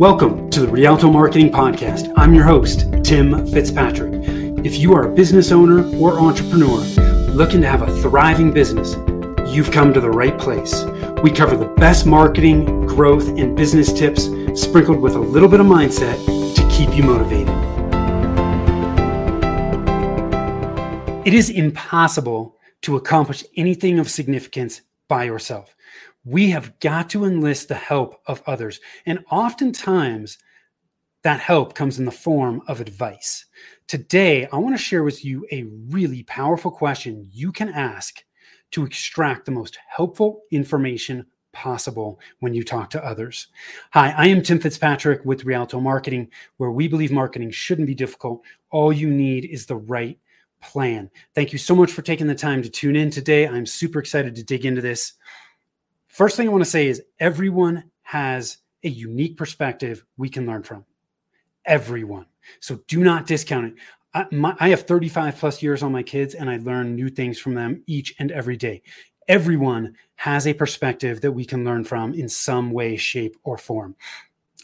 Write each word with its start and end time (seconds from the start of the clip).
Welcome 0.00 0.48
to 0.48 0.60
the 0.60 0.68
Rialto 0.68 1.10
Marketing 1.10 1.52
Podcast. 1.52 2.10
I'm 2.16 2.32
your 2.32 2.44
host, 2.44 2.86
Tim 3.04 3.46
Fitzpatrick. 3.48 4.14
If 4.64 4.78
you 4.78 4.94
are 4.94 5.02
a 5.02 5.14
business 5.14 5.52
owner 5.52 5.94
or 5.98 6.18
entrepreneur 6.18 6.78
looking 7.34 7.60
to 7.60 7.68
have 7.68 7.82
a 7.82 8.00
thriving 8.00 8.50
business, 8.50 8.94
you've 9.54 9.70
come 9.70 9.92
to 9.92 10.00
the 10.00 10.08
right 10.08 10.38
place. 10.38 10.84
We 11.22 11.30
cover 11.30 11.54
the 11.54 11.70
best 11.76 12.06
marketing, 12.06 12.86
growth, 12.86 13.28
and 13.28 13.54
business 13.54 13.92
tips 13.92 14.30
sprinkled 14.58 15.00
with 15.00 15.16
a 15.16 15.20
little 15.20 15.50
bit 15.50 15.60
of 15.60 15.66
mindset 15.66 16.16
to 16.54 16.68
keep 16.70 16.96
you 16.96 17.02
motivated. 17.02 17.54
It 21.26 21.34
is 21.34 21.50
impossible 21.50 22.56
to 22.80 22.96
accomplish 22.96 23.44
anything 23.54 23.98
of 23.98 24.08
significance 24.08 24.80
by 25.08 25.24
yourself 25.24 25.76
we 26.24 26.50
have 26.50 26.78
got 26.80 27.10
to 27.10 27.24
enlist 27.24 27.68
the 27.68 27.74
help 27.74 28.20
of 28.26 28.42
others. 28.46 28.80
And 29.06 29.24
oftentimes, 29.30 30.38
that 31.22 31.40
help 31.40 31.74
comes 31.74 31.98
in 31.98 32.04
the 32.06 32.10
form 32.10 32.62
of 32.66 32.80
advice. 32.80 33.44
Today, 33.86 34.46
I 34.52 34.56
want 34.56 34.74
to 34.76 34.82
share 34.82 35.02
with 35.02 35.24
you 35.24 35.46
a 35.52 35.64
really 35.88 36.22
powerful 36.24 36.70
question 36.70 37.28
you 37.30 37.52
can 37.52 37.68
ask 37.68 38.22
to 38.70 38.84
extract 38.84 39.44
the 39.44 39.52
most 39.52 39.78
helpful 39.88 40.42
information 40.50 41.26
possible 41.52 42.20
when 42.38 42.54
you 42.54 42.62
talk 42.62 42.88
to 42.90 43.04
others. 43.04 43.48
Hi, 43.92 44.14
I 44.16 44.26
am 44.28 44.42
Tim 44.42 44.60
Fitzpatrick 44.60 45.24
with 45.24 45.44
Rialto 45.44 45.80
Marketing, 45.80 46.28
where 46.58 46.70
we 46.70 46.86
believe 46.88 47.10
marketing 47.10 47.50
shouldn't 47.50 47.88
be 47.88 47.94
difficult. 47.94 48.42
All 48.70 48.92
you 48.92 49.10
need 49.10 49.44
is 49.44 49.66
the 49.66 49.76
right 49.76 50.18
plan. 50.62 51.10
Thank 51.34 51.52
you 51.52 51.58
so 51.58 51.74
much 51.74 51.90
for 51.90 52.02
taking 52.02 52.28
the 52.28 52.34
time 52.34 52.62
to 52.62 52.70
tune 52.70 52.94
in 52.94 53.10
today. 53.10 53.48
I'm 53.48 53.66
super 53.66 53.98
excited 53.98 54.36
to 54.36 54.44
dig 54.44 54.64
into 54.64 54.80
this. 54.80 55.14
First 56.10 56.36
thing 56.36 56.48
I 56.48 56.50
want 56.50 56.64
to 56.64 56.70
say 56.70 56.88
is 56.88 57.02
everyone 57.20 57.84
has 58.02 58.58
a 58.82 58.88
unique 58.88 59.36
perspective 59.36 60.04
we 60.16 60.28
can 60.28 60.44
learn 60.44 60.64
from. 60.64 60.84
Everyone. 61.64 62.26
So 62.58 62.80
do 62.88 63.04
not 63.04 63.26
discount 63.26 63.66
it. 63.66 63.74
I, 64.12 64.26
my, 64.32 64.56
I, 64.58 64.70
have 64.70 64.82
35 64.82 65.36
plus 65.36 65.62
years 65.62 65.84
on 65.84 65.92
my 65.92 66.02
kids 66.02 66.34
and 66.34 66.50
I 66.50 66.56
learn 66.56 66.96
new 66.96 67.10
things 67.10 67.38
from 67.38 67.54
them 67.54 67.84
each 67.86 68.12
and 68.18 68.32
every 68.32 68.56
day. 68.56 68.82
Everyone 69.28 69.94
has 70.16 70.48
a 70.48 70.52
perspective 70.52 71.20
that 71.20 71.30
we 71.30 71.44
can 71.44 71.64
learn 71.64 71.84
from 71.84 72.12
in 72.14 72.28
some 72.28 72.72
way, 72.72 72.96
shape, 72.96 73.36
or 73.44 73.56
form. 73.56 73.94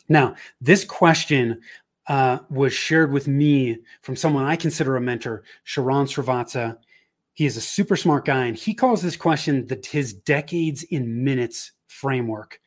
Now, 0.09 0.35
this 0.61 0.85
question 0.85 1.61
uh, 2.09 2.39
was 2.51 2.73
shared 2.73 3.13
with 3.13 3.29
me 3.29 3.79
from 4.03 4.17
someone 4.17 4.45
I 4.45 4.57
consider 4.57 4.97
a 4.97 5.01
mentor, 5.01 5.45
Sharran 5.65 6.07
Srivatsaa. 6.07 6.77
He 7.37 7.45
is 7.45 7.59
a 7.59 7.61
super 7.61 7.97
smart 7.97 8.25
guy, 8.25 8.47
and 8.47 8.57
he 8.57 8.73
calls 8.73 9.03
this 9.03 9.15
question 9.15 9.67
the, 9.67 9.79
his 9.87 10.15
decades 10.15 10.85
in 10.85 11.23
minutes 11.23 11.73
framework. 11.87 12.59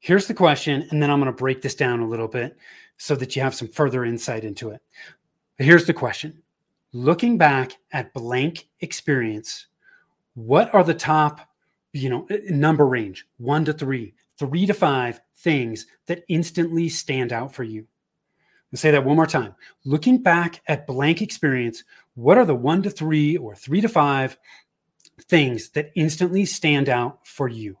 Here's 0.00 0.26
the 0.26 0.34
question, 0.34 0.86
and 0.90 1.02
then 1.02 1.10
I'm 1.10 1.18
going 1.18 1.32
to 1.32 1.36
break 1.36 1.62
this 1.62 1.74
down 1.74 2.00
a 2.00 2.06
little 2.06 2.28
bit 2.28 2.58
so 2.98 3.16
that 3.16 3.34
you 3.34 3.40
have 3.40 3.54
some 3.54 3.68
further 3.68 4.04
insight 4.04 4.44
into 4.44 4.68
it. 4.68 4.82
But 5.56 5.64
here's 5.64 5.86
the 5.86 5.94
question 5.94 6.42
Looking 6.92 7.38
back 7.38 7.72
at 7.90 8.12
blank 8.12 8.68
experience, 8.80 9.68
what 10.34 10.72
are 10.74 10.84
the 10.84 10.92
top, 10.92 11.40
you 11.94 12.10
know, 12.10 12.28
number 12.50 12.86
range 12.86 13.26
one 13.38 13.64
to 13.64 13.72
three, 13.72 14.12
three 14.38 14.66
to 14.66 14.74
five 14.74 15.22
things 15.38 15.86
that 16.04 16.22
instantly 16.28 16.90
stand 16.90 17.32
out 17.32 17.54
for 17.54 17.64
you? 17.64 17.86
I'll 18.74 18.78
say 18.78 18.90
that 18.90 19.06
one 19.06 19.16
more 19.16 19.26
time. 19.26 19.54
Looking 19.86 20.22
back 20.22 20.60
at 20.68 20.86
blank 20.86 21.22
experience, 21.22 21.82
what 22.16 22.38
are 22.38 22.46
the 22.46 22.54
one 22.54 22.82
to 22.82 22.90
three 22.90 23.36
or 23.36 23.54
three 23.54 23.82
to 23.82 23.88
five 23.88 24.38
things 25.24 25.68
that 25.70 25.92
instantly 25.94 26.46
stand 26.46 26.88
out 26.88 27.26
for 27.26 27.46
you? 27.46 27.76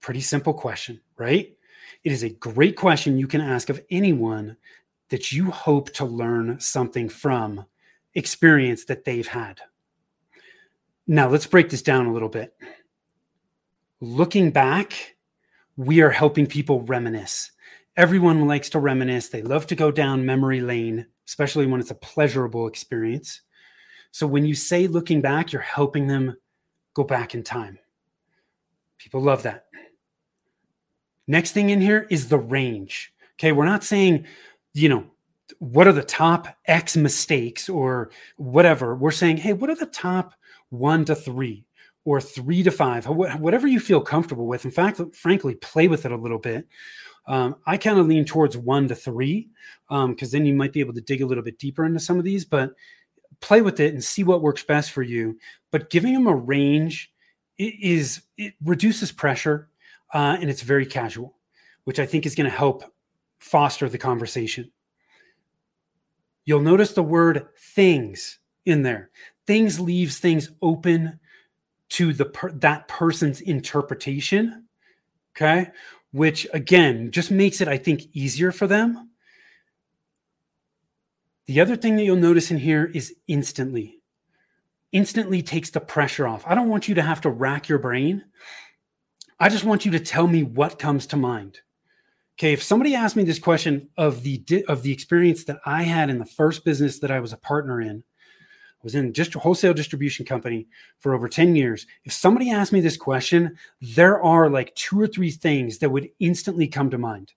Pretty 0.00 0.22
simple 0.22 0.54
question, 0.54 1.00
right? 1.18 1.54
It 2.02 2.12
is 2.12 2.22
a 2.22 2.30
great 2.30 2.76
question 2.76 3.18
you 3.18 3.28
can 3.28 3.42
ask 3.42 3.68
of 3.68 3.82
anyone 3.90 4.56
that 5.10 5.32
you 5.32 5.50
hope 5.50 5.92
to 5.92 6.06
learn 6.06 6.58
something 6.60 7.10
from 7.10 7.66
experience 8.14 8.86
that 8.86 9.04
they've 9.04 9.28
had. 9.28 9.60
Now, 11.06 11.28
let's 11.28 11.46
break 11.46 11.68
this 11.68 11.82
down 11.82 12.06
a 12.06 12.12
little 12.12 12.30
bit. 12.30 12.54
Looking 14.00 14.50
back, 14.50 15.16
we 15.76 16.00
are 16.00 16.10
helping 16.10 16.46
people 16.46 16.80
reminisce. 16.82 17.50
Everyone 17.98 18.46
likes 18.46 18.70
to 18.70 18.78
reminisce. 18.78 19.28
They 19.28 19.42
love 19.42 19.66
to 19.66 19.76
go 19.76 19.90
down 19.90 20.24
memory 20.24 20.62
lane 20.62 21.06
especially 21.26 21.66
when 21.66 21.80
it's 21.80 21.90
a 21.90 21.96
pleasurable 21.96 22.66
experience. 22.66 23.40
So 24.10 24.26
when 24.26 24.44
you 24.44 24.54
say 24.54 24.86
looking 24.86 25.20
back, 25.20 25.52
you're 25.52 25.62
helping 25.62 26.06
them 26.06 26.36
go 26.94 27.04
back 27.04 27.34
in 27.34 27.42
time. 27.42 27.78
People 28.98 29.20
love 29.20 29.42
that. 29.42 29.66
Next 31.26 31.52
thing 31.52 31.70
in 31.70 31.80
here 31.80 32.06
is 32.10 32.28
the 32.28 32.38
range. 32.38 33.12
Okay, 33.34 33.52
we're 33.52 33.64
not 33.64 33.82
saying, 33.82 34.26
you 34.74 34.88
know, 34.88 35.04
what 35.58 35.86
are 35.86 35.92
the 35.92 36.02
top 36.02 36.48
X 36.66 36.96
mistakes 36.96 37.68
or 37.68 38.10
whatever. 38.36 38.94
We're 38.94 39.10
saying, 39.10 39.38
hey, 39.38 39.52
what 39.52 39.70
are 39.70 39.74
the 39.74 39.86
top 39.86 40.34
one 40.70 41.04
to 41.06 41.14
three 41.14 41.64
or 42.04 42.20
three 42.20 42.62
to 42.62 42.70
five, 42.70 43.06
whatever 43.06 43.66
you 43.66 43.80
feel 43.80 44.00
comfortable 44.00 44.46
with. 44.46 44.64
In 44.64 44.70
fact, 44.70 45.00
frankly, 45.14 45.54
play 45.56 45.88
with 45.88 46.04
it 46.04 46.12
a 46.12 46.16
little 46.16 46.38
bit. 46.38 46.66
Um, 47.26 47.56
I 47.66 47.76
kind 47.76 47.98
of 47.98 48.06
lean 48.06 48.24
towards 48.24 48.56
one 48.56 48.88
to 48.88 48.94
three 48.94 49.48
because 49.88 50.04
um, 50.04 50.30
then 50.30 50.46
you 50.46 50.54
might 50.54 50.72
be 50.72 50.80
able 50.80 50.94
to 50.94 51.00
dig 51.00 51.22
a 51.22 51.26
little 51.26 51.44
bit 51.44 51.58
deeper 51.58 51.84
into 51.84 52.00
some 52.00 52.18
of 52.18 52.24
these, 52.24 52.44
but 52.44 52.74
play 53.40 53.62
with 53.62 53.80
it 53.80 53.94
and 53.94 54.04
see 54.04 54.24
what 54.24 54.42
works 54.42 54.62
best 54.62 54.90
for 54.90 55.02
you. 55.02 55.38
But 55.70 55.90
giving 55.90 56.14
them 56.14 56.26
a 56.26 56.34
range 56.34 57.12
is 57.58 58.22
it 58.36 58.54
reduces 58.62 59.12
pressure 59.12 59.68
uh, 60.12 60.36
and 60.40 60.50
it's 60.50 60.62
very 60.62 60.86
casual, 60.86 61.36
which 61.84 61.98
I 61.98 62.06
think 62.06 62.26
is 62.26 62.34
going 62.34 62.50
to 62.50 62.56
help 62.56 62.84
foster 63.38 63.88
the 63.88 63.98
conversation. 63.98 64.70
You'll 66.44 66.60
notice 66.60 66.92
the 66.92 67.02
word 67.02 67.46
things 67.58 68.38
in 68.66 68.82
there. 68.82 69.10
Things 69.46 69.80
leaves 69.80 70.18
things 70.18 70.50
open 70.62 71.18
to 71.90 72.12
the 72.12 72.26
per- 72.26 72.52
that 72.52 72.88
person's 72.88 73.40
interpretation. 73.40 74.64
Okay, 75.36 75.70
which 76.14 76.46
again 76.54 77.10
just 77.10 77.32
makes 77.32 77.60
it, 77.60 77.66
I 77.66 77.76
think, 77.76 78.02
easier 78.12 78.52
for 78.52 78.68
them. 78.68 79.10
The 81.46 81.60
other 81.60 81.74
thing 81.74 81.96
that 81.96 82.04
you'll 82.04 82.14
notice 82.14 82.52
in 82.52 82.58
here 82.58 82.84
is 82.94 83.16
instantly. 83.26 83.98
Instantly 84.92 85.42
takes 85.42 85.70
the 85.70 85.80
pressure 85.80 86.28
off. 86.28 86.44
I 86.46 86.54
don't 86.54 86.68
want 86.68 86.86
you 86.86 86.94
to 86.94 87.02
have 87.02 87.20
to 87.22 87.30
rack 87.30 87.68
your 87.68 87.80
brain. 87.80 88.24
I 89.40 89.48
just 89.48 89.64
want 89.64 89.84
you 89.84 89.90
to 89.90 89.98
tell 89.98 90.28
me 90.28 90.44
what 90.44 90.78
comes 90.78 91.08
to 91.08 91.16
mind. 91.16 91.58
Okay, 92.38 92.52
if 92.52 92.62
somebody 92.62 92.94
asked 92.94 93.16
me 93.16 93.24
this 93.24 93.40
question 93.40 93.88
of 93.96 94.22
the 94.22 94.64
of 94.68 94.84
the 94.84 94.92
experience 94.92 95.42
that 95.46 95.58
I 95.66 95.82
had 95.82 96.10
in 96.10 96.20
the 96.20 96.24
first 96.24 96.64
business 96.64 97.00
that 97.00 97.10
I 97.10 97.18
was 97.18 97.32
a 97.32 97.38
partner 97.38 97.80
in, 97.80 98.04
was 98.84 98.94
in 98.94 99.12
just 99.12 99.34
a 99.34 99.38
wholesale 99.38 99.74
distribution 99.74 100.24
company 100.24 100.68
for 101.00 101.14
over 101.14 101.28
10 101.28 101.56
years. 101.56 101.86
If 102.04 102.12
somebody 102.12 102.50
asked 102.50 102.72
me 102.72 102.80
this 102.80 102.96
question, 102.96 103.56
there 103.80 104.22
are 104.22 104.48
like 104.48 104.74
two 104.74 105.00
or 105.00 105.06
three 105.06 105.30
things 105.30 105.78
that 105.78 105.90
would 105.90 106.10
instantly 106.20 106.68
come 106.68 106.90
to 106.90 106.98
mind. 106.98 107.32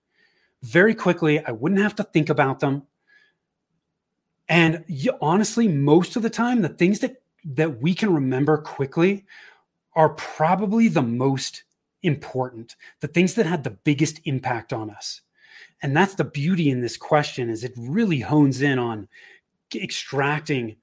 Very 0.62 0.94
quickly, 0.94 1.44
I 1.44 1.52
wouldn't 1.52 1.80
have 1.80 1.96
to 1.96 2.04
think 2.04 2.28
about 2.28 2.60
them. 2.60 2.82
And 4.48 4.84
you, 4.86 5.12
honestly, 5.20 5.68
most 5.68 6.16
of 6.16 6.22
the 6.22 6.30
time, 6.30 6.62
the 6.62 6.68
things 6.68 7.00
that 7.00 7.22
that 7.44 7.80
we 7.80 7.94
can 7.94 8.12
remember 8.12 8.58
quickly 8.58 9.24
are 9.94 10.10
probably 10.10 10.88
the 10.88 11.02
most 11.02 11.62
important, 12.02 12.76
the 13.00 13.08
things 13.08 13.34
that 13.34 13.46
had 13.46 13.64
the 13.64 13.70
biggest 13.70 14.20
impact 14.24 14.72
on 14.72 14.90
us. 14.90 15.22
And 15.82 15.96
that's 15.96 16.14
the 16.14 16.24
beauty 16.24 16.70
in 16.70 16.80
this 16.80 16.96
question 16.96 17.48
is 17.48 17.62
it 17.62 17.72
really 17.76 18.20
hones 18.20 18.60
in 18.60 18.78
on 18.78 19.08
extracting 19.74 20.76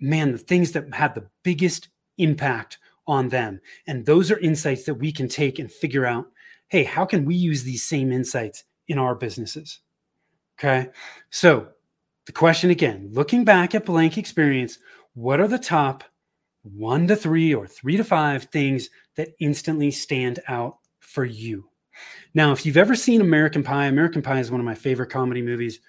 man, 0.00 0.32
the 0.32 0.38
things 0.38 0.72
that 0.72 0.94
had 0.94 1.14
the 1.14 1.28
biggest 1.42 1.88
impact 2.18 2.78
on 3.06 3.28
them. 3.28 3.60
And 3.86 4.04
those 4.04 4.30
are 4.30 4.38
insights 4.38 4.84
that 4.84 4.94
we 4.94 5.12
can 5.12 5.28
take 5.28 5.58
and 5.58 5.70
figure 5.70 6.06
out 6.06 6.26
hey, 6.68 6.82
how 6.82 7.04
can 7.04 7.24
we 7.24 7.36
use 7.36 7.62
these 7.62 7.84
same 7.84 8.10
insights 8.10 8.64
in 8.88 8.98
our 8.98 9.14
businesses? 9.14 9.78
Okay. 10.58 10.88
So, 11.30 11.68
the 12.24 12.32
question 12.32 12.70
again 12.70 13.10
looking 13.12 13.44
back 13.44 13.74
at 13.74 13.84
blank 13.84 14.18
experience, 14.18 14.78
what 15.14 15.40
are 15.40 15.48
the 15.48 15.58
top 15.58 16.02
one 16.62 17.06
to 17.06 17.14
three 17.14 17.54
or 17.54 17.68
three 17.68 17.96
to 17.96 18.04
five 18.04 18.44
things 18.44 18.90
that 19.14 19.34
instantly 19.38 19.90
stand 19.92 20.40
out 20.48 20.78
for 20.98 21.24
you? 21.24 21.68
Now, 22.34 22.52
if 22.52 22.66
you've 22.66 22.76
ever 22.76 22.94
seen 22.94 23.20
American 23.20 23.62
Pie, 23.62 23.86
American 23.86 24.22
Pie 24.22 24.40
is 24.40 24.50
one 24.50 24.60
of 24.60 24.66
my 24.66 24.74
favorite 24.74 25.10
comedy 25.10 25.40
movies. 25.40 25.80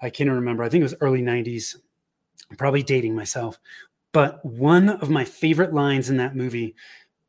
I 0.00 0.10
can't 0.10 0.30
remember. 0.30 0.62
I 0.62 0.68
think 0.68 0.80
it 0.80 0.84
was 0.84 0.94
early 1.00 1.20
90s. 1.20 1.76
I'm 2.52 2.56
probably 2.58 2.82
dating 2.82 3.16
myself, 3.16 3.58
but 4.12 4.44
one 4.44 4.90
of 4.90 5.08
my 5.08 5.24
favorite 5.24 5.72
lines 5.72 6.10
in 6.10 6.18
that 6.18 6.36
movie, 6.36 6.76